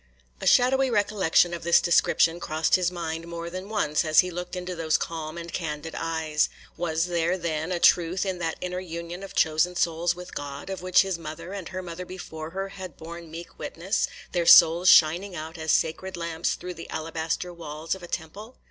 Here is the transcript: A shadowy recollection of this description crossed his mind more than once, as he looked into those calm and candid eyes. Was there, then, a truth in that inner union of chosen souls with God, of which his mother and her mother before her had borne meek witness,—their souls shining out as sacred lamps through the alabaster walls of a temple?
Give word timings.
A 0.41 0.47
shadowy 0.47 0.89
recollection 0.89 1.53
of 1.53 1.61
this 1.61 1.79
description 1.79 2.39
crossed 2.39 2.73
his 2.73 2.89
mind 2.89 3.27
more 3.27 3.51
than 3.51 3.69
once, 3.69 4.03
as 4.03 4.21
he 4.21 4.31
looked 4.31 4.55
into 4.55 4.75
those 4.75 4.97
calm 4.97 5.37
and 5.37 5.53
candid 5.53 5.93
eyes. 5.95 6.49
Was 6.75 7.05
there, 7.05 7.37
then, 7.37 7.71
a 7.71 7.77
truth 7.79 8.25
in 8.25 8.39
that 8.39 8.55
inner 8.61 8.79
union 8.79 9.21
of 9.21 9.35
chosen 9.35 9.75
souls 9.75 10.15
with 10.15 10.33
God, 10.33 10.71
of 10.71 10.81
which 10.81 11.03
his 11.03 11.19
mother 11.19 11.53
and 11.53 11.69
her 11.69 11.83
mother 11.83 12.07
before 12.07 12.49
her 12.49 12.69
had 12.69 12.97
borne 12.97 13.29
meek 13.29 13.59
witness,—their 13.59 14.47
souls 14.47 14.89
shining 14.89 15.35
out 15.35 15.55
as 15.59 15.71
sacred 15.71 16.17
lamps 16.17 16.55
through 16.55 16.73
the 16.73 16.89
alabaster 16.89 17.53
walls 17.53 17.93
of 17.93 18.01
a 18.01 18.07
temple? 18.07 18.55